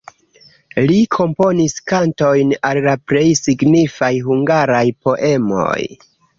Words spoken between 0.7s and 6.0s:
Li komponis kantojn al la plej signifaj hungaraj poemoj.